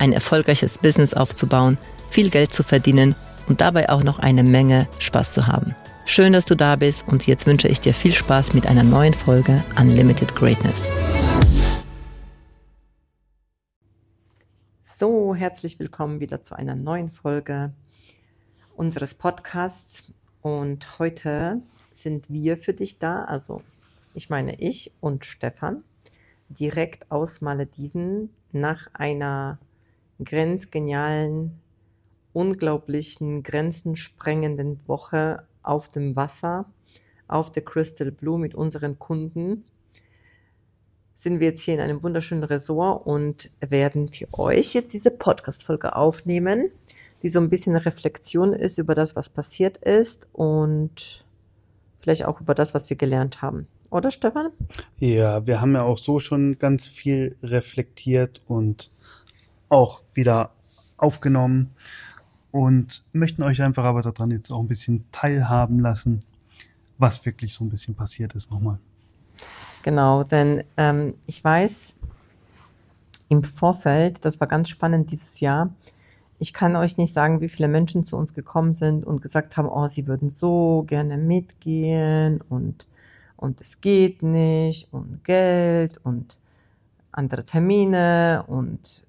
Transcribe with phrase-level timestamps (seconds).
[0.00, 1.78] ein erfolgreiches Business aufzubauen,
[2.10, 3.14] viel Geld zu verdienen
[3.48, 5.74] und dabei auch noch eine Menge Spaß zu haben.
[6.06, 9.14] Schön, dass du da bist und jetzt wünsche ich dir viel Spaß mit einer neuen
[9.14, 10.76] Folge Unlimited Greatness.
[14.98, 17.72] So, herzlich willkommen wieder zu einer neuen Folge
[18.74, 20.04] unseres Podcasts
[20.40, 21.60] und heute
[21.94, 23.62] sind wir für dich da, also
[24.14, 25.84] ich meine ich und Stefan,
[26.48, 29.58] direkt aus Malediven nach einer
[30.24, 31.58] grenzgenialen,
[32.32, 36.66] unglaublichen, grenzensprengenden Woche auf dem Wasser,
[37.26, 39.64] auf der Crystal Blue mit unseren Kunden,
[41.16, 45.96] sind wir jetzt hier in einem wunderschönen Resort und werden für euch jetzt diese Podcast-Folge
[45.96, 46.70] aufnehmen,
[47.22, 51.24] die so ein bisschen Reflexion ist über das, was passiert ist und
[52.00, 53.66] vielleicht auch über das, was wir gelernt haben.
[53.90, 54.50] Oder Stefan?
[54.98, 58.92] Ja, wir haben ja auch so schon ganz viel reflektiert und
[59.68, 60.50] auch wieder
[60.96, 61.74] aufgenommen
[62.50, 66.24] und möchten euch einfach aber daran jetzt auch ein bisschen teilhaben lassen,
[66.98, 68.78] was wirklich so ein bisschen passiert ist nochmal.
[69.82, 71.94] Genau, denn ähm, ich weiß
[73.28, 75.70] im Vorfeld, das war ganz spannend dieses Jahr,
[76.40, 79.68] ich kann euch nicht sagen, wie viele Menschen zu uns gekommen sind und gesagt haben,
[79.68, 82.86] oh, sie würden so gerne mitgehen und,
[83.36, 86.38] und es geht nicht und Geld und
[87.10, 89.07] andere Termine und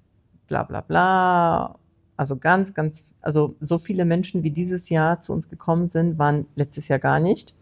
[0.50, 1.78] bla bla bla.
[2.18, 6.46] Also ganz, ganz, also so viele Menschen, wie dieses Jahr zu uns gekommen sind, waren
[6.54, 7.56] letztes Jahr gar nicht.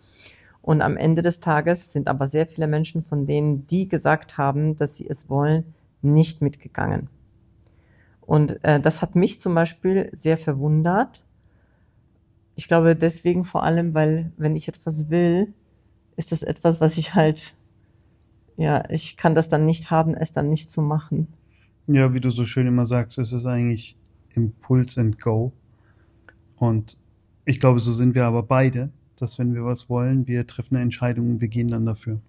[0.63, 4.77] Und am Ende des Tages sind aber sehr viele Menschen von denen, die gesagt haben,
[4.77, 7.09] dass sie es wollen, nicht mitgegangen.
[8.23, 11.25] Und äh, das hat mich zum Beispiel sehr verwundert.
[12.57, 15.55] Ich glaube deswegen vor allem, weil wenn ich etwas will,
[16.17, 17.55] ist das etwas, was ich halt,
[18.57, 21.29] ja, ich kann das dann nicht haben, es dann nicht zu machen.
[21.89, 23.97] Ja, wie du so schön immer sagst, es ist eigentlich
[24.35, 25.53] Impuls and Go.
[26.59, 26.99] Und
[27.47, 30.83] ich glaube, so sind wir aber beide, dass wenn wir was wollen, wir treffen eine
[30.83, 32.21] Entscheidung und wir gehen dann dafür.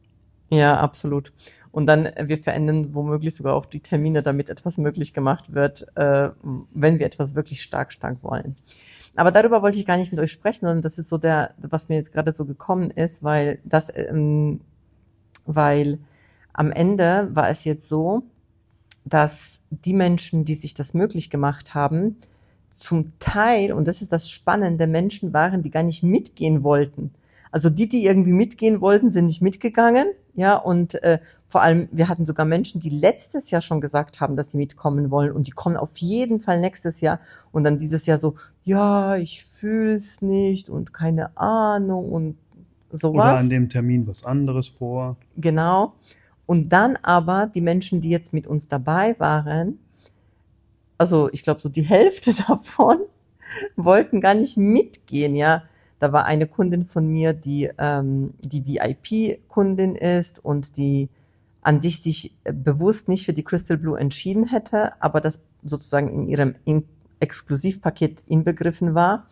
[0.50, 1.34] Ja, absolut.
[1.72, 5.86] Und dann, äh, wir verändern womöglich sogar auch die Termine, damit etwas möglich gemacht wird,
[5.96, 6.30] äh,
[6.74, 8.56] wenn wir etwas wirklich stark, stark wollen.
[9.16, 11.90] Aber darüber wollte ich gar nicht mit euch sprechen, sondern das ist so der, was
[11.90, 14.62] mir jetzt gerade so gekommen ist, weil das, ähm,
[15.46, 16.00] weil
[16.54, 18.24] am Ende war es jetzt so,
[19.10, 22.18] dass die Menschen, die sich das möglich gemacht haben,
[22.70, 27.12] zum Teil, und das ist das Spannende, Menschen waren, die gar nicht mitgehen wollten.
[27.52, 30.06] Also die, die irgendwie mitgehen wollten, sind nicht mitgegangen.
[30.36, 34.36] Ja, und äh, vor allem, wir hatten sogar Menschen, die letztes Jahr schon gesagt haben,
[34.36, 37.20] dass sie mitkommen wollen und die kommen auf jeden Fall nächstes Jahr
[37.52, 42.38] und dann dieses Jahr so, ja, ich fühl's nicht und keine Ahnung und
[42.92, 43.16] sowas.
[43.16, 45.18] Oder an dem Termin was anderes vor.
[45.36, 45.94] Genau.
[46.50, 49.78] Und dann aber die Menschen, die jetzt mit uns dabei waren,
[50.98, 52.98] also ich glaube so die Hälfte davon,
[53.76, 55.62] wollten gar nicht mitgehen, ja.
[56.00, 61.10] Da war eine Kundin von mir, die ähm, die VIP-Kundin ist und die
[61.62, 66.28] an sich sich bewusst nicht für die Crystal Blue entschieden hätte, aber das sozusagen in
[66.28, 66.84] ihrem in
[67.20, 69.28] Exklusivpaket inbegriffen war.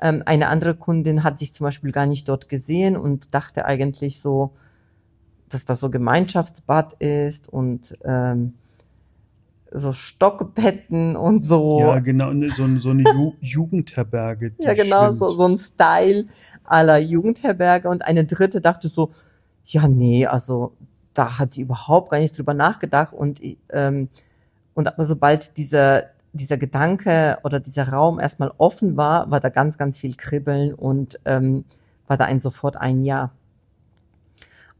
[0.00, 4.20] Ähm, eine andere Kundin hat sich zum Beispiel gar nicht dort gesehen und dachte eigentlich
[4.20, 4.52] so,
[5.48, 8.54] dass das so Gemeinschaftsbad ist und ähm,
[9.72, 11.80] so Stockbetten und so.
[11.80, 14.52] Ja, genau, ne, so, so eine Ju Jugendherberge.
[14.58, 16.26] ja, genau, so, so ein Style
[16.64, 17.88] aller Jugendherberge.
[17.88, 19.10] Und eine dritte dachte so,
[19.64, 20.72] ja, nee, also
[21.14, 23.12] da hat sie überhaupt gar nicht drüber nachgedacht.
[23.12, 23.40] Und,
[23.70, 24.08] ähm,
[24.74, 29.78] und aber sobald dieser, dieser Gedanke oder dieser Raum erstmal offen war, war da ganz,
[29.78, 31.64] ganz viel Kribbeln und ähm,
[32.06, 33.32] war da ein sofort ein Ja.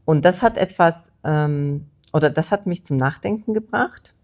[0.07, 4.15] Und das hat etwas, ähm, oder das hat mich zum Nachdenken gebracht.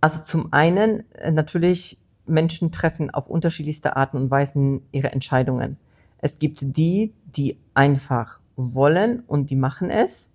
[0.00, 5.76] Also zum einen äh, natürlich Menschen treffen auf unterschiedlichste Arten und Weisen ihre Entscheidungen.
[6.16, 10.30] Es gibt die, die einfach wollen und die machen es.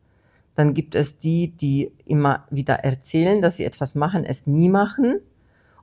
[0.53, 5.19] Dann gibt es die, die immer wieder erzählen, dass sie etwas machen, es nie machen.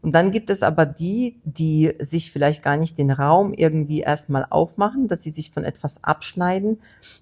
[0.02, 4.47] Und dann gibt es aber die, die sich vielleicht gar nicht den Raum irgendwie erstmal
[4.49, 6.79] aufmachen, dass sie sich von etwas abschneiden.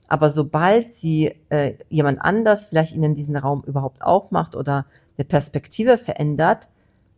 [0.06, 4.86] Aber sobald sie äh, jemand anders vielleicht ihnen diesen Raum überhaupt aufmacht oder
[5.16, 6.68] eine Perspektive verändert,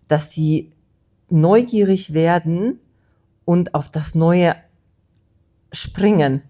[0.08, 0.72] dass sie
[1.28, 2.80] neugierig werden
[3.44, 4.56] und auf das Neue
[5.72, 6.42] springen.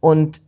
[0.00, 0.40] Und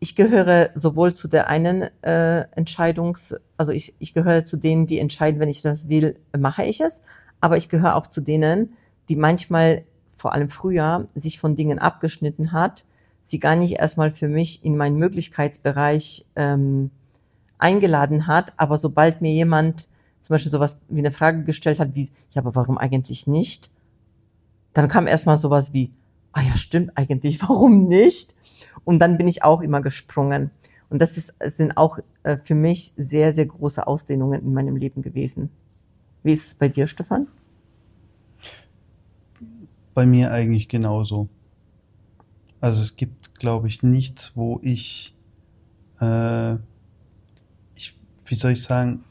[0.00, 4.98] ich gehöre sowohl zu der einen äh, Entscheidungs, also ich, ich gehöre zu denen, die
[4.98, 7.02] entscheiden, wenn ich das will, mache ich es.
[7.42, 8.72] Aber ich gehöre auch zu denen,
[9.10, 9.84] die manchmal,
[10.16, 12.86] vor allem früher, sich von Dingen abgeschnitten hat,
[13.24, 16.90] sie gar nicht erstmal für mich in meinen Möglichkeitsbereich ähm,
[17.58, 18.54] eingeladen hat.
[18.56, 19.86] Aber sobald mir jemand
[20.22, 23.70] zum Beispiel sowas wie eine Frage gestellt hat, wie, ja, aber warum eigentlich nicht?
[24.72, 25.92] Dann kam erstmal sowas wie,
[26.32, 28.34] ah ja, stimmt eigentlich, warum nicht?
[28.84, 30.50] Und dann bin ich auch immer gesprungen.
[30.88, 35.02] Und das ist, sind auch äh, für mich sehr, sehr große Ausdehnungen in meinem Leben
[35.02, 35.50] gewesen.
[36.22, 37.28] Wie ist es bei dir, Stefan?
[39.94, 41.28] Bei mir eigentlich genauso.
[42.60, 45.14] Also es gibt, glaube ich, nichts, wo ich,
[46.00, 46.54] äh,
[47.74, 49.04] ich, wie soll ich sagen,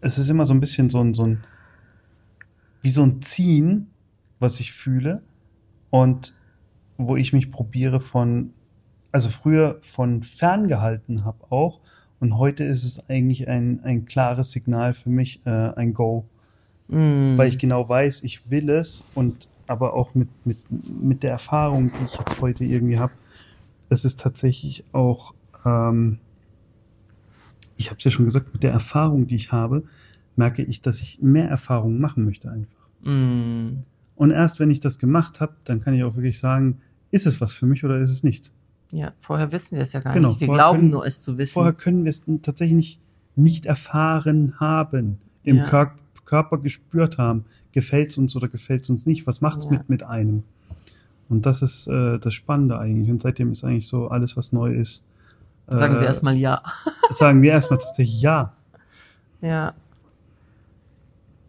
[0.00, 1.44] es ist immer so ein bisschen so ein, so ein,
[2.82, 3.88] wie so ein Ziehen,
[4.38, 5.22] was ich fühle
[5.90, 6.34] und
[6.98, 8.52] wo ich mich probiere von,
[9.10, 11.80] also früher von ferngehalten habe auch
[12.20, 16.24] und heute ist es eigentlich ein, ein klares Signal für mich, äh, ein Go,
[16.88, 17.36] mm.
[17.36, 21.90] weil ich genau weiß, ich will es und aber auch mit, mit, mit der Erfahrung,
[21.90, 23.12] die ich jetzt heute irgendwie habe,
[23.88, 25.34] es ist tatsächlich auch,
[25.64, 26.18] ähm,
[27.76, 29.84] ich habe es ja schon gesagt, mit der Erfahrung, die ich habe,
[30.36, 32.86] merke ich, dass ich mehr Erfahrungen machen möchte einfach.
[33.02, 33.82] Mm.
[34.14, 36.80] Und erst wenn ich das gemacht habe, dann kann ich auch wirklich sagen,
[37.10, 38.54] ist es was für mich oder ist es nichts?
[38.90, 40.40] Ja, vorher wissen wir es ja gar genau, nicht.
[40.40, 41.54] Wir glauben können, nur, es zu wissen.
[41.54, 43.00] Vorher können wir es tatsächlich nicht,
[43.36, 45.64] nicht erfahren haben, im ja.
[45.66, 45.92] Kör
[46.24, 49.72] Körper gespürt haben, gefällt es uns oder gefällt es uns nicht, was macht es ja.
[49.72, 50.44] mit, mit einem?
[51.28, 53.10] Und das ist äh, das Spannende eigentlich.
[53.10, 55.04] Und seitdem ist eigentlich so alles, was neu ist.
[55.66, 56.62] Sagen wir äh, erstmal ja.
[57.10, 58.54] sagen wir erstmal tatsächlich ja.
[59.42, 59.74] Ja.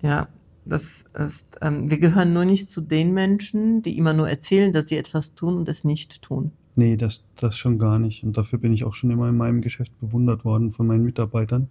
[0.01, 0.27] Ja,
[0.65, 0.83] das
[1.17, 4.97] ist, ähm, wir gehören nur nicht zu den Menschen, die immer nur erzählen, dass sie
[4.97, 6.51] etwas tun und es nicht tun.
[6.75, 8.23] Nee, das, das schon gar nicht.
[8.23, 11.67] Und dafür bin ich auch schon immer in meinem Geschäft bewundert worden von meinen Mitarbeitern,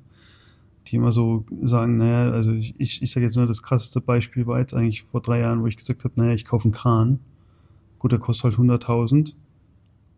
[0.86, 4.46] die immer so sagen, naja, also ich, ich, ich sage jetzt nur, das krasseste Beispiel
[4.46, 7.20] war jetzt eigentlich vor drei Jahren, wo ich gesagt habe, naja, ich kaufe einen Kran.
[7.98, 9.34] Gut, der kostet halt 100.000.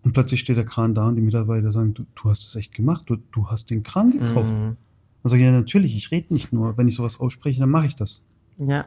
[0.03, 2.75] Und plötzlich steht der Kran da und die Mitarbeiter sagen, du, du hast es echt
[2.75, 4.53] gemacht, du, du hast den Kran gekauft.
[4.53, 4.77] Mhm.
[5.23, 6.77] Dann sage ich, ja, natürlich, ich rede nicht nur.
[6.77, 8.23] Wenn ich sowas ausspreche, dann mache ich das.
[8.59, 8.87] Ja.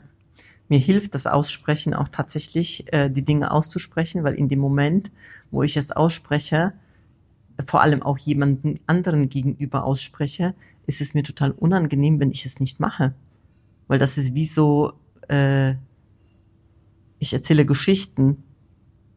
[0.69, 5.12] Mir hilft das Aussprechen auch tatsächlich, äh, die Dinge auszusprechen, weil in dem Moment,
[5.50, 6.74] wo ich es ausspreche,
[7.66, 10.54] vor allem auch jemanden anderen gegenüber ausspreche,
[10.86, 13.14] ist es mir total unangenehm, wenn ich es nicht mache.
[13.88, 14.94] Weil das ist wie so,
[15.30, 15.75] äh,
[17.19, 18.44] ich erzähle Geschichten.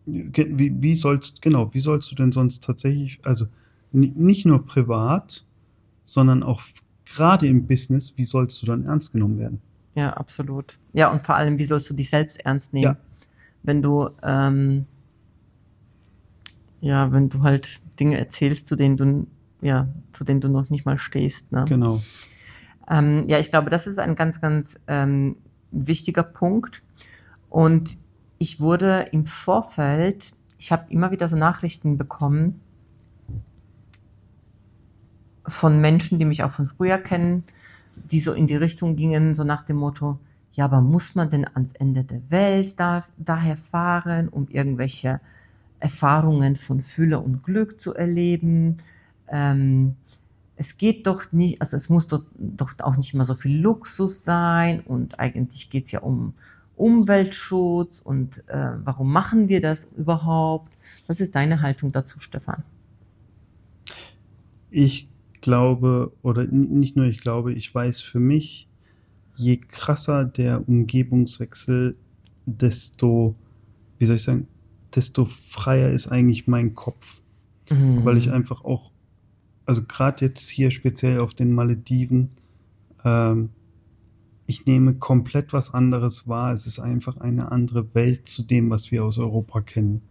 [0.07, 3.47] Wie, wie sollst, genau, wie sollst du denn sonst tatsächlich, also
[3.93, 5.45] nicht nur privat,
[6.05, 6.63] sondern auch
[7.05, 9.61] gerade im Business, wie sollst du dann ernst genommen werden?
[9.95, 10.79] Ja, absolut.
[10.93, 12.85] Ja, und vor allem, wie sollst du dich selbst ernst nehmen?
[12.85, 12.97] Ja.
[13.63, 14.87] Wenn du, ähm,
[16.81, 19.27] ja, wenn du halt Dinge erzählst, zu denen du,
[19.61, 21.51] ja, zu denen du noch nicht mal stehst.
[21.53, 21.65] Ne?
[21.69, 22.01] Genau.
[22.89, 25.37] Ähm, ja, ich glaube, das ist ein ganz, ganz ähm,
[25.71, 26.83] wichtiger Punkt.
[27.49, 27.99] Und
[28.39, 32.61] ich wurde im Vorfeld, ich habe immer wieder so Nachrichten bekommen
[35.47, 37.45] von Menschen, die mich auch von früher kennen,
[38.11, 40.19] die so in die Richtung gingen, so nach dem Motto,
[40.53, 45.21] ja, aber muss man denn ans Ende der Welt da, daher fahren, um irgendwelche
[45.79, 48.79] Erfahrungen von Fülle und Glück zu erleben?
[49.29, 49.97] Ähm,
[50.57, 54.25] es geht doch nicht, also es muss doch, doch auch nicht immer so viel Luxus
[54.25, 56.35] sein und eigentlich geht's ja um
[56.77, 60.73] Umweltschutz und äh, warum machen wir das überhaupt?
[61.07, 62.63] Was ist deine Haltung dazu, Stefan?
[64.71, 65.10] Ich
[65.41, 68.69] glaube, oder nicht nur ich glaube, ich weiß für mich,
[69.37, 71.97] je krasser der Umgebungswechsel,
[72.47, 73.35] desto,
[73.99, 74.47] wie soll ich sagen,
[74.95, 77.21] desto freier ist eigentlich mein Kopf.
[77.71, 78.05] Mhm.
[78.05, 78.91] Weil ich einfach auch,
[79.65, 82.31] also gerade jetzt hier speziell auf den Malediven,
[83.05, 83.51] ähm,
[84.47, 86.53] ich nehme komplett was anderes wahr.
[86.53, 90.03] Es ist einfach eine andere Welt zu dem, was wir aus Europa kennen.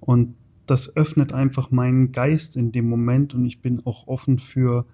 [0.00, 0.34] Und
[0.70, 4.86] das öffnet einfach meinen Geist in dem Moment und ich bin auch offen für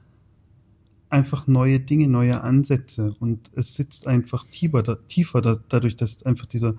[1.10, 6.24] einfach neue Dinge, neue Ansätze und es sitzt einfach tiefer, da, tiefer da, dadurch, dass
[6.24, 6.74] einfach dieser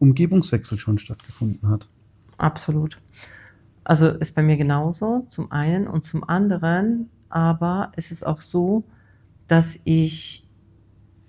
[0.00, 1.88] Umgebungswechsel schon stattgefunden hat.
[2.38, 3.00] Absolut.
[3.84, 8.84] Also ist bei mir genauso, zum einen und zum anderen, aber es ist auch so,
[9.46, 10.46] dass ich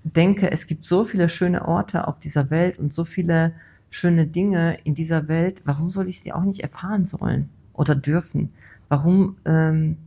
[0.03, 3.53] denke, es gibt so viele schöne Orte auf dieser Welt und so viele
[3.91, 8.51] schöne Dinge in dieser Welt, warum soll ich sie auch nicht erfahren sollen oder dürfen?
[8.89, 9.97] Warum, ähm,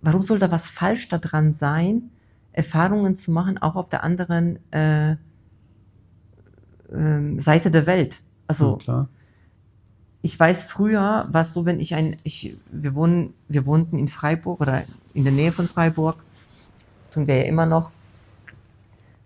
[0.00, 2.10] warum soll da was falsch daran sein,
[2.52, 5.16] Erfahrungen zu machen, auch auf der anderen äh,
[6.92, 8.16] ähm, Seite der Welt.
[8.46, 9.08] Also Ja,
[10.22, 14.08] ich weiß früher war es so, wenn ich ein, ich, wir wohnen, wir wohnten in
[14.08, 14.84] Freiburg oder
[15.14, 16.16] in der Nähe von Freiburg,
[17.12, 17.90] tun wir ja immer noch.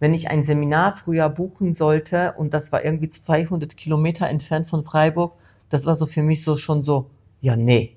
[0.02, 4.82] Wenn ich ein Seminar früher buchen sollte und das war irgendwie 200 Kilometer entfernt von
[4.82, 5.34] Freiburg,
[5.68, 7.08] das war so für mich so schon so,
[7.40, 7.94] ja nee,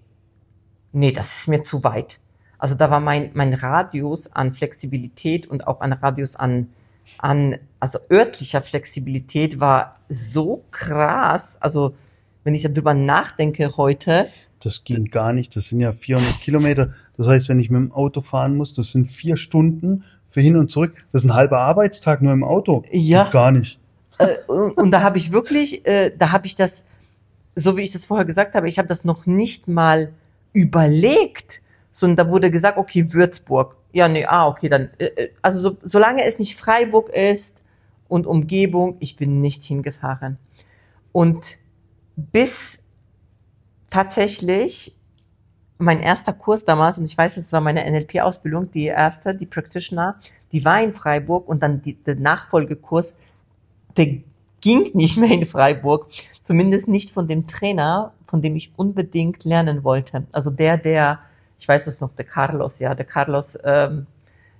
[0.91, 2.19] nee, das ist mir zu weit.
[2.59, 6.67] Also da war mein, mein Radius an Flexibilität und auch ein Radius an,
[7.17, 11.57] an, also örtlicher Flexibilität war so krass.
[11.59, 11.95] Also
[12.43, 15.55] wenn ich darüber nachdenke heute, Das ging gar nicht.
[15.55, 16.93] Das sind ja 400 Kilometer.
[17.17, 20.03] Das heißt, wenn ich mit dem Auto fahren muss, das sind vier Stunden
[20.35, 20.93] für hin und zurück.
[21.13, 22.83] Das ist ein halber Arbeitstag nur im Auto.
[22.91, 23.23] Ja.
[23.23, 23.79] Geht Gar nicht.
[24.19, 26.83] äh, und, und da habe ich wirklich, äh, da habe ich das,
[27.55, 30.11] so wie ich das vorher gesagt habe, ich habe das noch nicht mal
[30.51, 31.61] überlegt,
[31.93, 33.77] sondern da wurde gesagt, okay, Würzburg.
[33.93, 37.61] Ja, nee, ah, okay, dann, äh, äh, also so, solange es nicht Freiburg ist
[38.09, 40.37] und Umgebung, ich bin nicht hingefahren.
[41.13, 41.45] Und
[42.17, 42.77] bis
[43.89, 44.94] tatsächlich
[45.77, 50.19] mein erster Kurs damals, und ich weiß, es war meine NLP-Ausbildung, die erste, die Practitioner,
[50.51, 53.13] die war in Freiburg und dann die, der Nachfolgekurs,
[53.97, 54.19] der
[54.61, 56.07] ging nicht mehr in Freiburg,
[56.41, 60.25] zumindest nicht von dem Trainer, von dem ich unbedingt lernen wollte.
[60.31, 61.19] Also der, der,
[61.59, 64.07] ich weiß es noch, der Carlos, ja, der Carlos, ähm,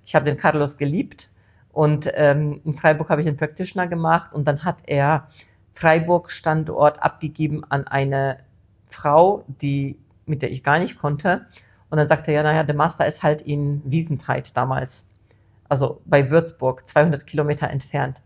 [0.05, 1.31] ich habe den Carlos geliebt
[1.71, 5.27] und ähm, in Freiburg habe ich den Practitioner gemacht und dann hat er
[5.73, 8.39] Freiburg Standort abgegeben an eine
[8.87, 11.45] Frau, die mit der ich gar nicht konnte.
[11.89, 15.05] Und dann sagte er, ja, naja, der Master ist halt in Wiesentheit damals.
[15.69, 18.21] Also bei Würzburg, 200 Kilometer entfernt.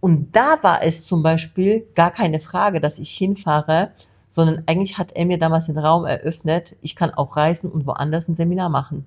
[0.00, 3.92] Und da war es zum Beispiel gar keine Frage, dass ich hinfahre,
[4.30, 8.28] sondern eigentlich hat er mir damals den Raum eröffnet, ich kann auch reisen und woanders
[8.28, 9.06] ein Seminar machen.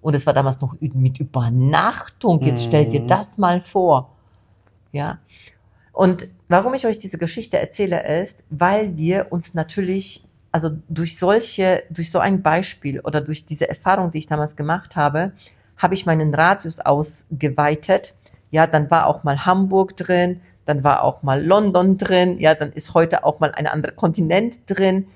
[0.00, 2.40] Und es war damals noch mit Übernachtung.
[2.42, 3.06] Jetzt stell dir Mhm.
[3.06, 4.16] das mal vor.
[4.92, 5.18] Ja.
[5.92, 10.25] Und warum ich euch diese Geschichte erzähle, ist, weil wir uns natürlich,
[10.56, 14.96] also durch solche, durch so ein Beispiel oder durch diese Erfahrung, die ich damals gemacht
[14.96, 15.32] habe,
[15.76, 18.14] habe ich meinen Radius ausgeweitet.
[18.50, 22.72] Ja, dann war auch mal Hamburg drin, dann war auch mal London drin, ja, dann
[22.72, 25.08] ist heute auch mal ein anderer Kontinent drin.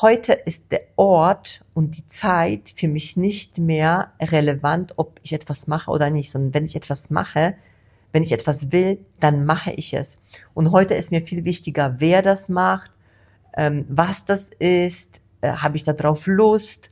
[0.00, 5.66] Heute ist der Ort und die Zeit für mich nicht mehr relevant, ob ich etwas
[5.66, 7.52] mache oder nicht, sondern wenn ich etwas mache,
[8.12, 10.16] wenn ich etwas will, dann mache ich es.
[10.54, 12.92] Und heute ist mir viel wichtiger, wer das macht,
[13.56, 16.90] ähm, was das ist, äh, habe ich darauf Lust.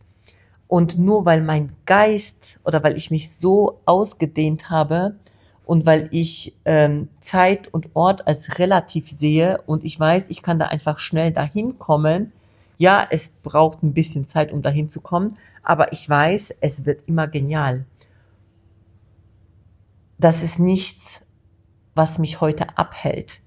[0.67, 5.17] Und nur weil mein Geist oder weil ich mich so ausgedehnt habe
[5.65, 10.59] und weil ich ähm, Zeit und Ort als relativ sehe und ich weiß, ich kann
[10.59, 12.33] da einfach schnell dahin kommen.
[12.79, 17.07] Ja, es braucht ein bisschen Zeit, um dahin zu kommen, aber ich weiß, es wird
[17.07, 17.85] immer genial.
[20.19, 21.21] Das ist nichts,
[21.95, 23.41] was mich heute abhält.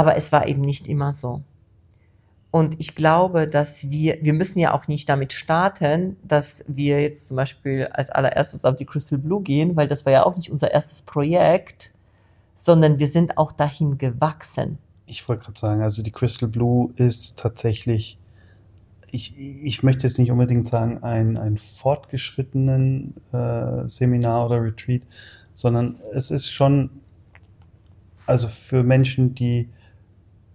[0.00, 1.42] Aber es war eben nicht immer so.
[2.50, 7.26] Und ich glaube, dass wir, wir müssen ja auch nicht damit starten, dass wir jetzt
[7.26, 10.50] zum Beispiel als allererstes auf die Crystal Blue gehen, weil das war ja auch nicht
[10.50, 11.92] unser erstes Projekt,
[12.54, 14.78] sondern wir sind auch dahin gewachsen.
[15.04, 18.16] Ich wollte gerade sagen, also die Crystal Blue ist tatsächlich,
[19.10, 25.02] ich, ich möchte jetzt nicht unbedingt sagen, ein, ein fortgeschrittenen äh, Seminar oder Retreat,
[25.52, 26.88] sondern es ist schon,
[28.24, 29.68] also für Menschen, die,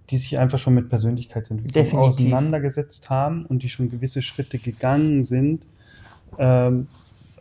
[0.10, 2.08] die sich einfach schon mit Persönlichkeitsentwicklung Definitiv.
[2.08, 5.66] auseinandergesetzt haben und die schon gewisse Schritte gegangen sind,
[6.38, 6.88] ähm,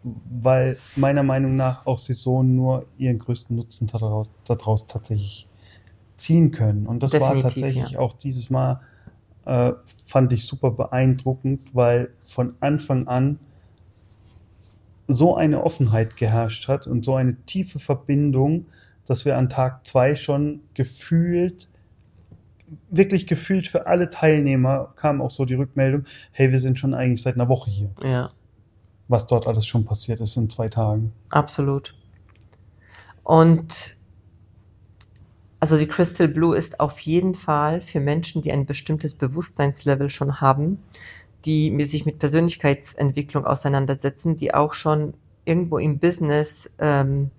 [0.03, 5.49] weil meiner Meinung nach auch sie so nur ihren größten Nutzen daraus, daraus tatsächlich
[6.17, 6.87] ziehen können.
[6.87, 7.99] Und das war Definitiv, tatsächlich ja.
[7.99, 8.81] auch dieses Mal,
[9.47, 9.73] äh,
[10.05, 13.39] fand ich super beeindruckend, weil von Anfang an
[15.07, 18.67] so eine Offenheit geherrscht hat und so eine tiefe Verbindung,
[19.07, 21.69] dass wir an Tag zwei schon gefühlt,
[22.91, 27.23] wirklich gefühlt für alle Teilnehmer kam auch so die Rückmeldung, hey, wir sind schon eigentlich
[27.23, 28.31] seit einer Woche hier, Ja.
[29.09, 31.13] was dort alles schon passiert ist in zwei Tagen.
[31.31, 31.95] Absolut.
[33.23, 33.97] Und
[35.61, 40.41] also die Crystal Blue ist auf jeden Fall für Menschen, die ein bestimmtes Bewusstseinslevel schon
[40.43, 40.79] haben,
[41.47, 45.15] die sich mit Persönlichkeitsentwicklung auseinandersetzen, die auch schon
[45.47, 47.31] irgendwo im Business, ähm,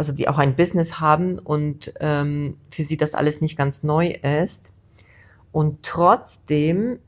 [0.00, 4.06] also die auch ein Business haben und ähm, für sie das alles nicht ganz neu
[4.06, 4.70] ist.
[5.52, 7.00] Und trotzdem,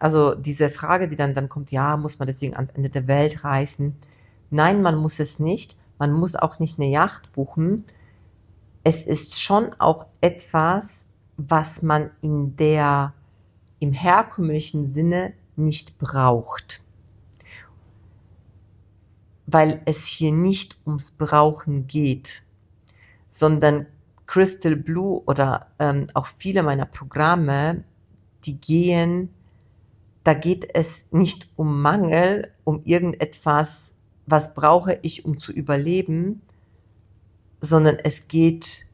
[0.00, 3.44] also diese Frage, die dann, dann kommt, ja, muss man deswegen ans Ende der Welt
[3.44, 3.94] reisen?
[4.50, 5.76] Nein, man muss es nicht.
[6.00, 7.84] Man muss auch nicht eine Yacht buchen.
[8.82, 11.04] Es ist schon auch etwas,
[11.36, 13.12] was man in der,
[13.78, 16.82] im herkömmlichen Sinne nicht braucht.
[19.52, 22.42] Weil es hier nicht ums Brauchen geht,
[23.30, 23.86] sondern
[24.26, 27.84] Crystal Blue oder ähm, auch viele meiner Programme,
[28.44, 29.28] die gehen,
[30.24, 33.92] da geht es nicht um Mangel, um irgendetwas,
[34.26, 36.42] was brauche ich, um zu überleben,
[37.60, 38.86] sondern es geht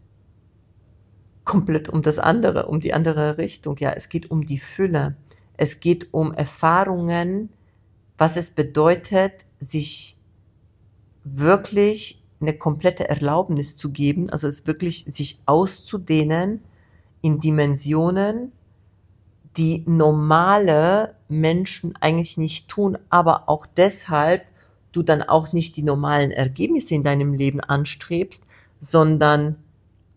[1.45, 3.77] komplett um das andere, um die andere Richtung.
[3.79, 5.17] Ja, es geht um die Fülle.
[5.57, 7.50] Es geht um Erfahrungen,
[8.17, 10.17] was es bedeutet, sich
[11.35, 16.62] wirklich eine komplette Erlaubnis zu geben, also es wirklich sich auszudehnen
[17.20, 18.52] in Dimensionen,
[19.56, 24.44] die normale Menschen eigentlich nicht tun, aber auch deshalb
[24.92, 28.44] du dann auch nicht die normalen Ergebnisse in deinem Leben anstrebst,
[28.80, 29.56] sondern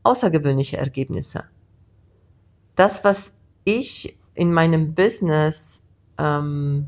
[0.04, 1.46] außergewöhnliche Ergebnisse.
[2.76, 3.32] Das, was
[3.64, 5.82] ich in meinem Business
[6.18, 6.88] ähm,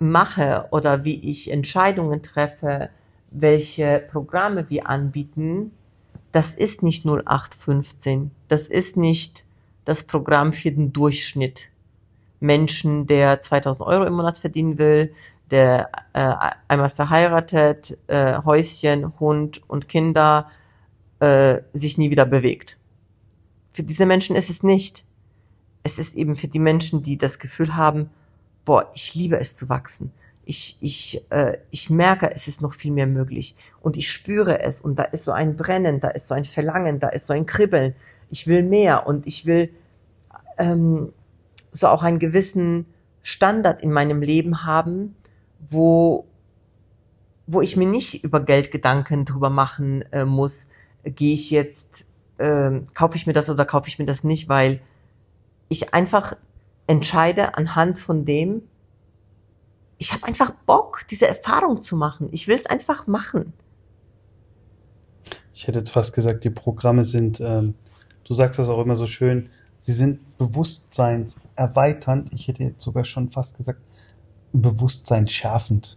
[0.00, 2.90] mache oder wie ich Entscheidungen treffe,
[3.30, 5.72] welche Programme wir anbieten,
[6.32, 8.30] das ist nicht 0815.
[8.48, 9.44] Das ist nicht
[9.84, 11.68] das Programm für den Durchschnitt.
[12.40, 15.12] Menschen, der 2000 Euro im Monat verdienen will,
[15.50, 16.34] der äh,
[16.68, 20.48] einmal verheiratet, äh, Häuschen, Hund und Kinder,
[21.18, 22.78] äh, sich nie wieder bewegt.
[23.72, 25.04] Für diese Menschen ist es nicht.
[25.82, 28.10] Es ist eben für die Menschen, die das Gefühl haben,
[28.64, 30.12] boah, ich liebe es zu wachsen.
[30.44, 33.54] Ich, ich, äh, ich merke, es ist noch viel mehr möglich.
[33.80, 34.80] Und ich spüre es.
[34.80, 37.46] Und da ist so ein Brennen, da ist so ein Verlangen, da ist so ein
[37.46, 37.94] Kribbeln.
[38.30, 39.70] Ich will mehr und ich will
[40.58, 41.12] ähm,
[41.72, 42.86] so auch einen gewissen
[43.22, 45.14] Standard in meinem Leben haben,
[45.68, 46.26] wo,
[47.46, 50.66] wo ich mir nicht über Geld Gedanken drüber machen äh, muss,
[51.04, 52.04] gehe ich jetzt,
[52.38, 54.80] äh, kaufe ich mir das oder kaufe ich mir das nicht, weil
[55.68, 56.36] ich einfach
[56.90, 58.62] entscheide anhand von dem,
[59.96, 62.28] ich habe einfach Bock, diese Erfahrung zu machen.
[62.32, 63.52] Ich will es einfach machen.
[65.52, 67.74] Ich hätte jetzt fast gesagt, die Programme sind, ähm,
[68.24, 72.32] du sagst das auch immer so schön, sie sind bewusstseinserweiternd.
[72.32, 73.80] Ich hätte jetzt sogar schon fast gesagt,
[74.52, 75.96] bewusstseinsschärfend.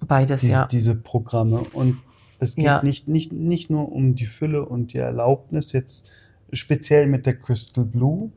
[0.00, 0.66] Beides, diese, ja.
[0.66, 1.60] Diese Programme.
[1.74, 1.98] Und
[2.40, 2.82] es geht Ja.
[2.82, 6.08] nicht, nicht, nicht nur um die Fülle und die Erlaubnis, jetzt
[6.52, 8.32] speziell mit der Crystal Blue.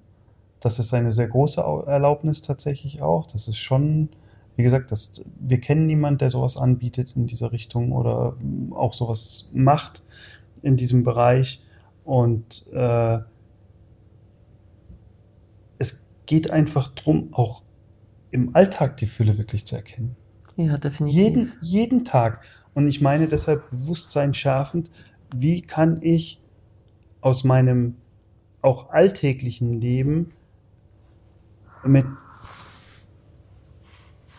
[0.60, 3.28] Das ist eine sehr große Au- Erlaubnis tatsächlich auch.
[3.28, 4.10] Das ist schon,
[4.56, 8.94] wie gesagt, das, wir kennen niemanden, der sowas anbietet in dieser Richtung oder mm, auch
[8.94, 10.04] sowas macht
[10.62, 11.62] in diesem Bereich.
[12.06, 13.20] Und äh,
[15.78, 17.64] es geht einfach drum, auch
[18.32, 20.16] im Alltag die Fülle wirklich zu erkennen.
[20.56, 21.18] Ja, definitiv.
[21.18, 22.44] Jeden, jeden Tag.
[22.74, 24.90] Und ich meine deshalb Bewusstsein schärfend,
[25.36, 26.42] wie kann ich
[27.22, 27.96] aus meinem
[28.62, 30.34] auch alltäglichen Leben
[31.84, 32.06] mit,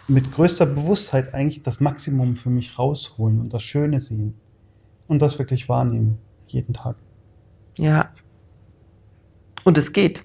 [0.07, 4.35] mit größter Bewusstheit eigentlich das Maximum für mich rausholen und das Schöne sehen
[5.07, 6.96] und das wirklich wahrnehmen, jeden Tag.
[7.77, 8.12] Ja.
[9.64, 10.24] Und es geht.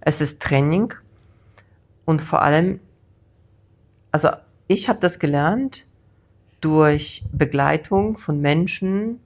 [0.00, 0.94] Es ist Training
[2.04, 2.80] und vor allem,
[4.12, 4.30] also
[4.68, 5.86] ich habe das gelernt
[6.60, 9.20] durch Begleitung von Menschen,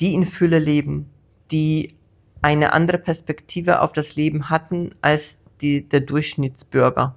[0.00, 1.10] die in Fülle leben,
[1.50, 1.94] die
[2.42, 7.14] eine andere Perspektive auf das Leben hatten als die, der Durchschnittsbürger.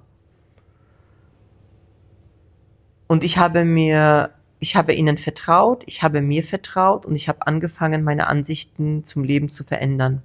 [3.06, 4.30] Und ich habe mir,
[4.60, 9.24] ich habe ihnen vertraut, ich habe mir vertraut und ich habe angefangen, meine Ansichten zum
[9.24, 10.22] Leben zu verändern.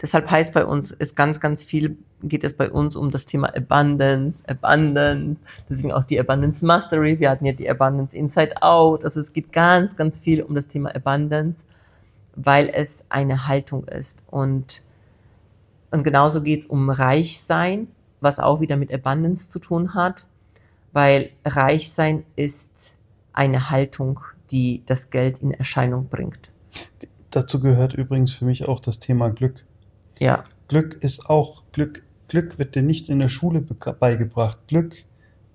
[0.00, 3.54] Deshalb heißt bei uns, ist ganz, ganz viel, geht es bei uns um das Thema
[3.56, 7.18] Abundance, Abundance, deswegen auch die Abundance Mastery.
[7.18, 9.04] Wir hatten ja die Abundance Inside Out.
[9.04, 11.64] Also es geht ganz, ganz viel um das Thema Abundance,
[12.36, 14.22] weil es eine Haltung ist.
[14.28, 14.82] Und,
[15.90, 17.88] und genauso geht es um Reichsein,
[18.20, 20.26] was auch wieder mit Abundance zu tun hat,
[20.92, 22.94] weil Reichsein ist
[23.32, 24.20] eine Haltung,
[24.50, 26.50] die das Geld in Erscheinung bringt.
[27.30, 29.64] Dazu gehört übrigens für mich auch das Thema Glück.
[30.18, 32.02] Ja, Glück ist auch Glück.
[32.28, 34.58] Glück wird dir nicht in der Schule beigebracht.
[34.66, 34.96] Glück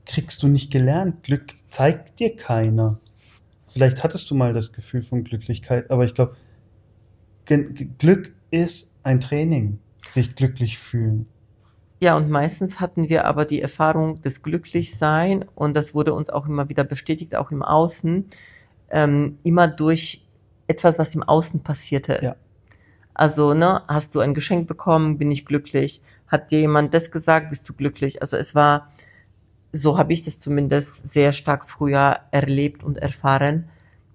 [0.06, 1.24] kriegst du nicht gelernt.
[1.24, 3.00] Glück zeigt dir keiner.
[3.68, 6.36] Vielleicht hattest du mal das Gefühl von Glücklichkeit, aber ich glaube,
[7.98, 11.28] Glück ist ein Training, sich glücklich fühlen.
[12.00, 16.48] Ja, und meistens hatten wir aber die Erfahrung des Glücklichsein und das wurde uns auch
[16.48, 18.26] immer wieder bestätigt, auch im Außen,
[18.90, 20.28] ähm, immer durch
[20.68, 22.20] etwas, was im Außen passierte.
[22.22, 22.36] Ja.
[23.14, 26.02] Also, ne, hast du ein Geschenk bekommen, bin ich glücklich.
[26.28, 28.22] Hat dir jemand das gesagt, bist du glücklich.
[28.22, 28.92] Also es war,
[29.72, 33.70] so habe ich das zumindest sehr stark früher erlebt und erfahren,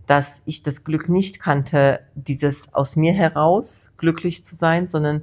[0.07, 5.23] dass ich das Glück nicht kannte, dieses aus mir heraus glücklich zu sein, sondern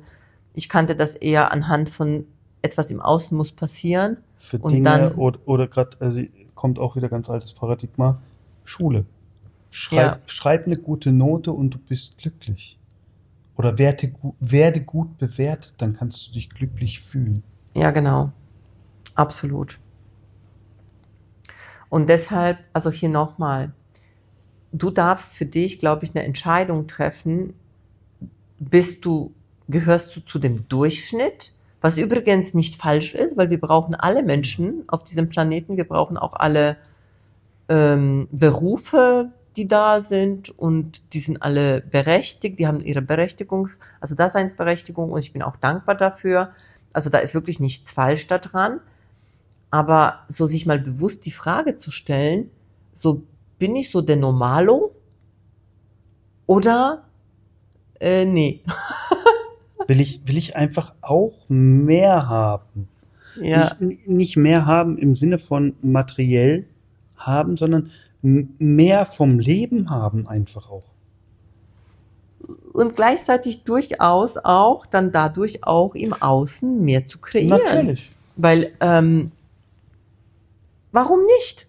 [0.55, 2.25] ich kannte das eher anhand von
[2.61, 6.21] etwas im Außen muss passieren für Und Dinge dann- oder, oder gerade, also
[6.55, 8.19] kommt auch wieder ganz altes Paradigma,
[8.63, 9.05] Schule.
[9.69, 10.19] Schreib, Ja.
[10.25, 12.79] schreib eine gute Note und du bist glücklich.
[13.57, 17.43] Oder werte, werde gut bewertet, dann kannst du dich glücklich fühlen.
[17.75, 18.31] Ja, genau.
[19.13, 19.79] Absolut.
[21.89, 23.71] Und deshalb, also hier nochmal,
[24.71, 27.53] du darfst für dich, glaube ich, eine Entscheidung treffen,
[28.59, 29.33] bist du,
[29.67, 34.83] gehörst du zu dem Durchschnitt, was übrigens nicht falsch ist, weil wir brauchen alle Menschen
[34.87, 36.77] auf diesem Planeten, wir brauchen auch alle
[37.69, 44.15] ähm, Berufe, die da sind und die sind alle berechtigt, die haben ihre Berechtigungs-, also
[44.15, 46.51] Daseinsberechtigung und ich bin auch dankbar dafür.
[46.93, 48.79] Also da ist wirklich nichts falsch daran.
[49.71, 52.49] Aber so sich mal bewusst die Frage zu stellen,
[52.93, 53.23] so
[53.59, 54.95] bin ich so der Normalo
[56.45, 57.05] oder
[57.99, 58.63] äh, nee.
[59.87, 62.87] Will ich, will ich einfach auch mehr haben.
[63.41, 66.65] Ja, Nicht, nicht mehr haben im Sinne von materiell
[67.17, 70.85] haben, sondern mehr vom Leben haben einfach auch.
[72.73, 77.59] und gleichzeitig durchaus auch dann dadurch auch im Außen mehr zu kreieren.
[77.63, 78.11] Natürlich.
[78.35, 79.31] Weil, ähm,
[80.91, 81.67] warum nicht?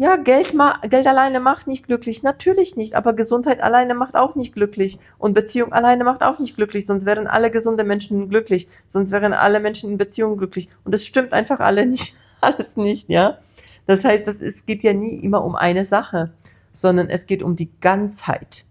[0.00, 2.22] Ja, Geld, ma Geld alleine macht nicht glücklich.
[2.22, 2.94] Natürlich nicht.
[2.94, 5.00] Aber Gesundheit alleine macht auch nicht glücklich.
[5.18, 6.86] Und Beziehung alleine macht auch nicht glücklich.
[6.86, 8.68] Sonst wären alle gesunde Menschen glücklich.
[8.86, 10.68] Sonst wären alle Menschen in Beziehung glücklich.
[10.84, 12.14] Und das stimmt einfach alle nicht.
[12.40, 13.38] Alles nicht, ja?
[13.86, 16.30] Das heißt, das, es geht ja nie immer um eine Sache,
[16.72, 18.64] sondern es geht um die Ganzheit.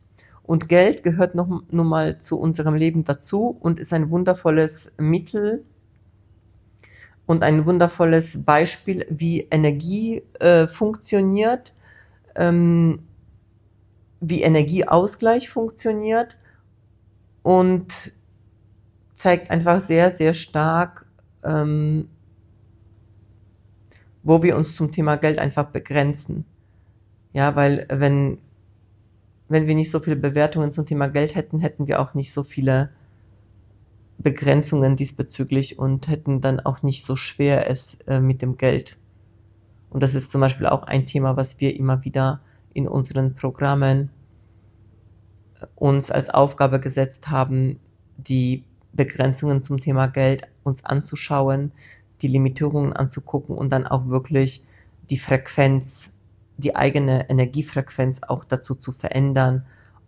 [0.44, 5.66] Und Geld gehört noch, nun mal zu unserem Leben dazu und ist ein wundervolles Mittel,
[7.28, 11.76] und ein wundervolles Beispiel, wie Energie äh, funktioniert,
[12.36, 13.04] ähm,
[14.20, 16.40] wie Energieausgleich funktioniert
[17.44, 18.12] und
[19.16, 21.06] zeigt einfach sehr, sehr stark,
[21.44, 22.08] ähm,
[24.24, 26.46] wo wir uns zum Thema Geld einfach begrenzen.
[27.34, 28.38] Ja, weil wenn,
[29.50, 32.44] wenn wir nicht so viele Bewertungen zum Thema Geld hätten, hätten wir auch nicht so
[32.44, 32.90] viele
[34.18, 38.98] Begrenzungen diesbezüglich und hätten dann auch nicht so schwer es äh, mit dem Geld.
[39.90, 42.42] Und das ist zum Beispiel auch ein Thema, was wir immer wieder
[42.74, 44.10] in unseren Programmen
[45.60, 47.80] äh, uns als Aufgabe gesetzt haben,
[48.18, 51.72] die Begrenzungen zum Thema Geld uns anzuschauen,
[52.22, 54.66] die Limitierungen anzugucken und dann auch wirklich
[55.10, 56.10] die Frequenz,
[56.58, 59.66] die eigene Energiefrequenz auch dazu zu verändern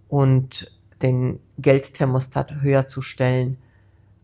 [0.07, 0.71] und
[1.03, 3.57] den Geldthermostat höher zu stellen,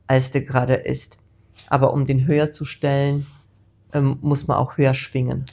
[0.07, 1.17] als der gerade ist.
[1.67, 3.25] Aber um den höher zu stellen,
[3.93, 5.45] ähm, muss man auch höher schwingen.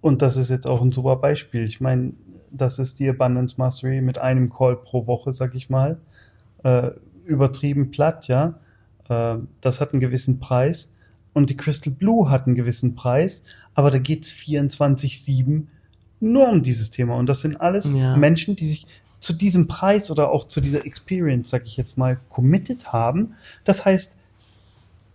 [0.00, 1.64] Und das ist jetzt auch ein super Beispiel.
[1.64, 2.12] Ich meine,
[2.50, 5.98] das ist die Abundance Mastery mit einem Call pro Woche, sag ich mal.
[6.62, 6.90] Äh,
[7.24, 8.58] übertrieben platt, ja.
[9.08, 10.92] Äh, das hat einen gewissen Preis.
[11.32, 13.42] Und die Crystal Blue hat einen gewissen Preis.
[13.74, 15.64] Aber da geht's 24-7
[16.20, 17.16] nur um dieses Thema.
[17.16, 18.16] Und das sind alles Ja.
[18.16, 18.86] Menschen, die sich
[19.20, 23.34] zu diesem Preis oder auch zu dieser Experience, sag ich jetzt mal, committed haben.
[23.64, 24.16] Das heißt,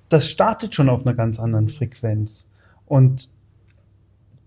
[0.09, 2.47] das startet schon auf einer ganz anderen Frequenz.
[2.85, 3.29] Und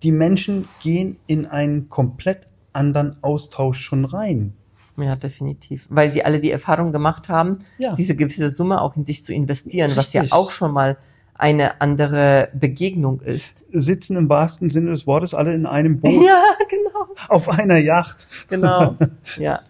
[0.03, 4.53] die Menschen gehen in einen komplett anderen Austausch schon rein.
[4.97, 5.87] Ja, definitiv.
[5.89, 9.33] Weil sie alle die Erfahrung gemacht haben, Ja, diese gewisse Summe auch in sich zu
[9.35, 10.37] investieren, was ja Richtig.
[10.39, 10.97] auch schon mal
[11.39, 13.57] eine andere Begegnung ist.
[13.73, 17.07] sitzen im wahrsten Sinne des Wortes alle in einem Boot Ja, genau.
[17.29, 18.27] auf einer Yacht.
[18.49, 18.97] Genau.
[19.39, 19.61] ja.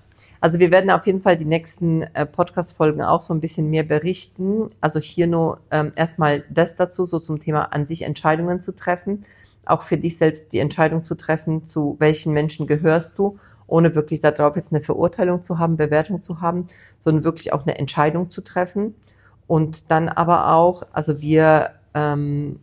[0.40, 3.82] Also wir werden auf jeden Fall die nächsten äh, Podcast-Folgen auch so ein bisschen mehr
[3.82, 4.68] berichten.
[4.80, 9.24] Also hier nur ähm, erstmal das dazu, so zum Thema an sich Entscheidungen zu treffen.
[9.64, 14.20] Auch für dich selbst die Entscheidung zu treffen, zu welchen Menschen gehörst du, ohne wirklich
[14.20, 16.68] darauf jetzt eine Verurteilung zu haben, Bewertung zu haben,
[17.00, 18.94] sondern wirklich auch eine Entscheidung zu treffen.
[19.46, 22.58] Und dann aber auch, also wir, ähm,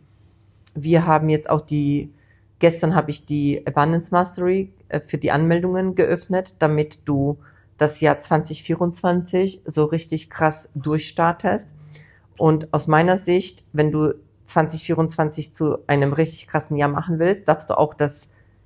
[0.74, 2.12] wir haben jetzt auch die,
[2.58, 7.38] gestern habe ich die Abundance Mastery äh, für die Anmeldungen geöffnet, damit du
[7.78, 11.68] das Jahr 2024 so richtig krass durchstartest.
[12.36, 14.14] Und aus meiner Sicht, wenn du
[14.46, 18.22] 2024 zu einem richtig krassen Jahr machen willst, darfst du auch das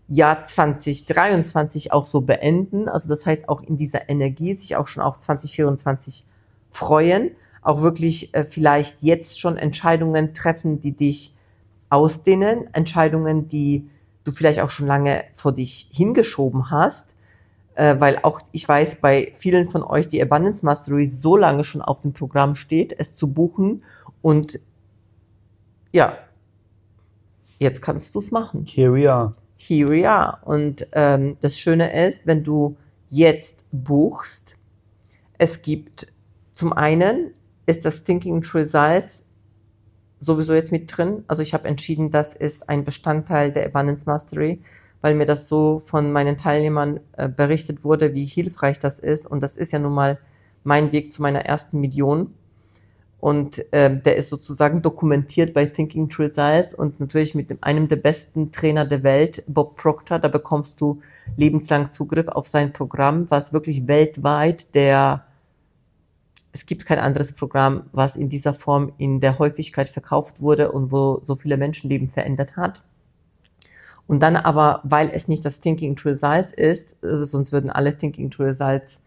[0.08, 2.88] Jahr 2023 auch so beenden.
[2.88, 6.24] Also das heißt auch in dieser Energie sich auch schon auf 2024
[6.70, 7.30] freuen,
[7.62, 11.34] auch wirklich äh, vielleicht jetzt schon Entscheidungen treffen, die dich
[11.90, 13.88] ausdehnen, Entscheidungen, die
[14.24, 17.14] du vielleicht auch schon lange vor dich hingeschoben hast,
[17.74, 21.82] äh, weil auch ich weiß, bei vielen von euch die Abundance Mastery so lange schon
[21.82, 23.82] auf dem Programm steht, es zu buchen
[24.20, 24.60] und
[25.92, 26.18] ja,
[27.58, 28.66] jetzt kannst du es machen.
[28.66, 29.32] Here we are.
[29.56, 30.38] Here we are.
[30.44, 32.76] Und ähm, das Schöne ist, wenn du
[33.10, 34.56] jetzt buchst,
[35.38, 36.12] es gibt
[36.52, 37.32] zum einen
[37.68, 39.26] ist das Thinking Results
[40.20, 41.22] sowieso jetzt mit drin.
[41.28, 44.60] Also ich habe entschieden, das ist ein Bestandteil der Abundance Mastery,
[45.02, 49.26] weil mir das so von meinen Teilnehmern äh, berichtet wurde, wie hilfreich das ist.
[49.26, 50.18] Und das ist ja nun mal
[50.64, 52.32] mein Weg zu meiner ersten Million.
[53.20, 57.88] Und äh, der ist sozusagen dokumentiert bei Thinking True Results und natürlich mit dem, einem
[57.88, 60.18] der besten Trainer der Welt, Bob Proctor.
[60.18, 61.02] Da bekommst du
[61.36, 65.27] lebenslang Zugriff auf sein Programm, was wirklich weltweit der
[66.58, 70.90] es gibt kein anderes Programm, was in dieser Form in der Häufigkeit verkauft wurde und
[70.90, 72.82] wo so viele Menschenleben verändert hat.
[74.08, 77.96] Und dann aber, weil es nicht das Thinking to Results ist, äh, sonst würden alle
[77.96, 79.00] Thinking to Results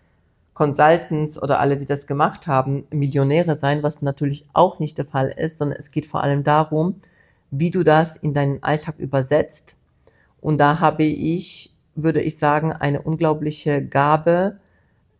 [0.54, 5.34] Consultants oder alle, die das gemacht haben, Millionäre sein, was natürlich auch nicht der Fall
[5.36, 7.02] ist, sondern es geht vor allem darum,
[7.50, 9.76] wie du das in deinen Alltag übersetzt.
[10.40, 14.58] Und da habe ich, würde ich sagen, eine unglaubliche Gabe,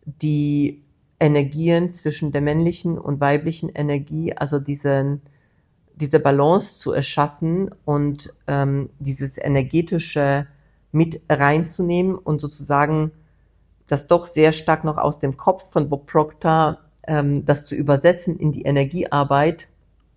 [0.04, 0.82] die
[1.22, 5.22] Energien zwischen der männlichen und weiblichen Energie, also diesen,
[5.94, 10.48] diese Balance zu erschaffen und ähm, dieses energetische
[10.90, 13.12] mit reinzunehmen und sozusagen
[13.86, 18.36] das doch sehr stark noch aus dem Kopf von Bob Proctor, ähm, das zu übersetzen
[18.36, 19.68] in die Energiearbeit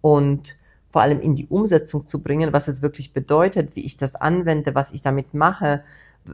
[0.02, 0.58] und
[0.90, 4.74] vor allem in die Umsetzung zu bringen, was es wirklich bedeutet, wie ich das anwende,
[4.74, 5.84] was ich damit mache,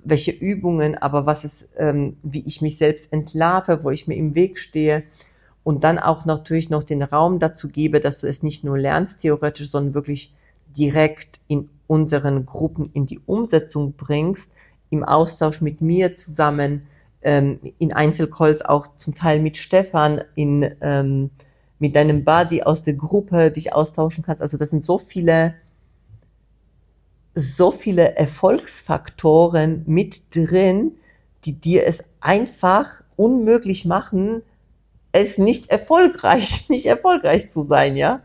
[0.03, 4.35] welche Übungen, aber was ist, ähm, wie ich mich selbst entlarve, wo ich mir im
[4.35, 5.03] Weg stehe
[5.63, 9.21] und dann auch natürlich noch den Raum dazu gebe, dass du es nicht nur lernst
[9.21, 10.33] theoretisch, sondern wirklich
[10.77, 14.51] direkt in unseren Gruppen in die Umsetzung bringst,
[14.89, 16.83] im Austausch mit mir zusammen,
[17.21, 21.29] ähm, in Einzelcalls auch zum Teil mit Stefan, in, ähm,
[21.79, 24.41] mit deinem Buddy aus der Gruppe dich austauschen kannst.
[24.41, 25.55] Also das sind so viele
[27.35, 30.93] so viele Erfolgsfaktoren mit drin,
[31.45, 34.43] die dir es einfach unmöglich machen,
[35.11, 38.21] es nicht erfolgreich, nicht erfolgreich zu sein, ja?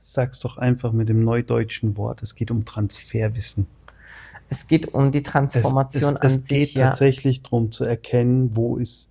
[0.00, 2.22] Sag's doch einfach mit dem neudeutschen Wort.
[2.22, 3.66] Es geht um Transferwissen.
[4.48, 6.88] Es geht um die Transformation es, es, an es geht sich, ja.
[6.88, 9.10] tatsächlich darum zu erkennen, wo ist,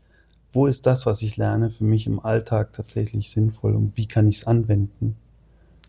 [0.54, 4.28] wo ist das, was ich lerne, für mich im Alltag tatsächlich sinnvoll und wie kann
[4.30, 5.18] ich es anwenden.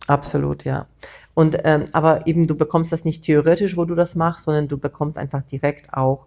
[0.06, 0.87] Absolut, ja.
[1.35, 4.78] Und ähm, aber eben du bekommst das nicht theoretisch, wo du das machst, sondern du
[4.78, 6.26] bekommst einfach direkt auch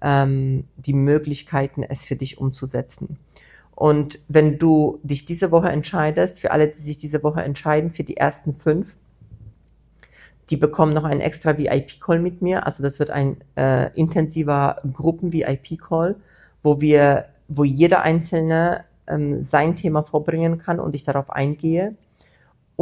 [0.00, 3.18] ähm, die Möglichkeiten, es für dich umzusetzen.
[3.74, 8.04] Und wenn du dich diese Woche entscheidest, für alle, die sich diese Woche entscheiden, für
[8.04, 8.96] die ersten fünf,
[10.50, 12.66] die bekommen noch einen extra VIP-Call mit mir.
[12.66, 16.16] Also das wird ein äh, intensiver Gruppen-VIP-Call,
[16.62, 21.94] wo wir, wo jeder Einzelne ähm, sein Thema vorbringen kann und ich darauf eingehe.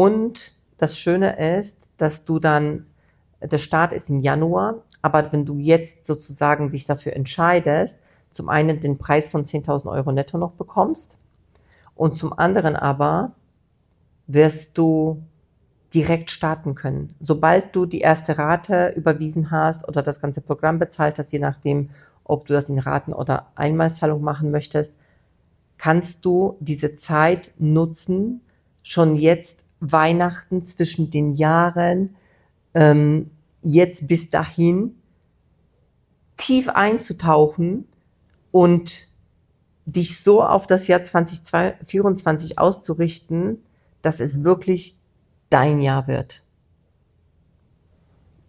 [0.00, 2.86] Und das Schöne ist, dass du dann,
[3.42, 7.98] der Start ist im Januar, aber wenn du jetzt sozusagen dich dafür entscheidest,
[8.30, 11.18] zum einen den Preis von 10.000 Euro netto noch bekommst
[11.94, 13.32] und zum anderen aber
[14.26, 15.22] wirst du
[15.92, 17.14] direkt starten können.
[17.20, 21.90] Sobald du die erste Rate überwiesen hast oder das ganze Programm bezahlt hast, je nachdem,
[22.24, 24.94] ob du das in Raten oder Einmalzahlung machen möchtest,
[25.76, 28.40] kannst du diese Zeit nutzen,
[28.82, 32.16] schon jetzt Weihnachten zwischen den Jahren,
[32.74, 33.30] ähm,
[33.62, 34.94] jetzt bis dahin,
[36.36, 37.86] tief einzutauchen
[38.50, 39.08] und
[39.86, 43.58] dich so auf das Jahr 2024 auszurichten,
[44.02, 44.96] dass es wirklich
[45.50, 46.42] dein Jahr wird.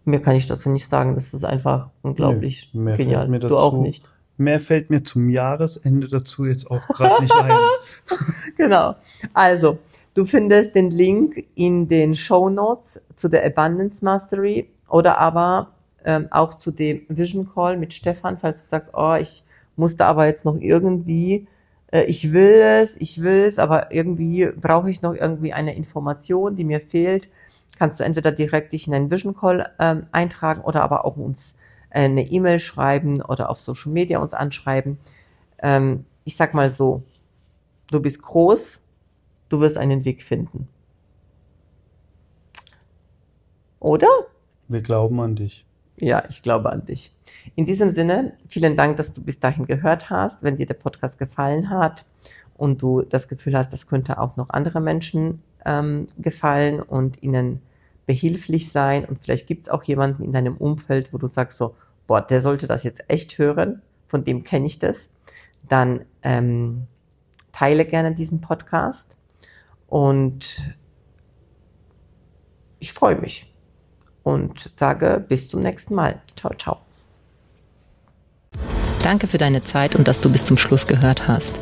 [0.04, 1.14] Mehr kann ich dazu nicht sagen.
[1.14, 3.20] Das ist einfach unglaublich Nee, mehr genial.
[3.22, 4.08] fällt mir du auch dazu nicht.
[4.36, 7.52] Mehr fällt mir zum Jahresende dazu jetzt auch gerade nicht ein.
[8.56, 8.96] Genau.
[9.32, 9.78] Also,
[10.14, 15.72] du findest den Link in den Show Notes zu der Abundance Mastery oder aber
[16.04, 19.44] ähm, auch zu dem Vision Call mit Stefan, falls du sagst, oh, ich
[19.76, 21.46] musste aber jetzt noch irgendwie,
[21.92, 26.56] äh, ich will es, ich will es, aber irgendwie brauche ich noch irgendwie eine Information,
[26.56, 27.28] die mir fehlt,
[27.78, 31.54] kannst du entweder direkt dich in einen Vision Call ähm, eintragen oder aber auch uns
[31.90, 34.98] äh, eine E-Mail schreiben oder auf Social Media uns anschreiben.
[35.58, 37.02] Ähm, ich sag mal so,
[37.90, 38.81] du bist groß,
[39.52, 40.68] du wirst einen Weg finden.
[43.80, 44.08] Oder?
[44.68, 45.66] Wir glauben an dich.
[45.96, 47.12] Ja, ich glaube an dich.
[47.54, 50.42] In diesem Sinne, vielen Dank, dass du bis dahin gehört hast.
[50.42, 52.06] Wenn dir der Podcast gefallen hat
[52.56, 57.60] und du das Gefühl hast, das könnte auch noch andere Menschen ähm, gefallen und ihnen
[58.06, 61.76] behilflich sein und vielleicht gibt es auch jemanden in deinem Umfeld, wo du sagst so,
[62.06, 65.08] boah, der sollte das jetzt echt hören, von dem kenne ich das,
[65.68, 66.86] dann ähm,
[67.52, 69.14] teile gerne diesen Podcast
[69.92, 70.62] und
[72.78, 73.52] ich freue mich
[74.22, 76.22] und sage bis zum nächsten Mal.
[76.34, 76.78] Ciao, ciao.
[79.02, 81.58] Danke für deine Zeit und dass du bis zum Schluss gehört hast.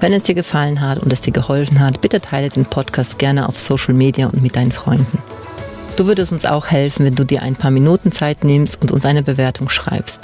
[0.00, 3.46] Wenn es dir gefallen hat und es dir geholfen hat, bitte teile den Podcast gerne
[3.46, 5.18] auf Social Media und mit deinen Freunden.
[5.96, 9.04] Du würdest uns auch helfen, wenn du dir ein paar Minuten Zeit nimmst und uns
[9.04, 10.20] eine Bewertung schreibst.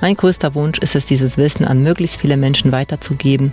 [0.00, 3.52] Mein größter Wunsch ist es, dieses Wissen an möglichst viele Menschen weiterzugeben,